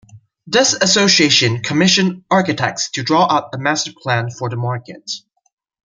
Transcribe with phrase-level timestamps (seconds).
[0.47, 5.11] This association commissioned architects to draw up a master plan for the market.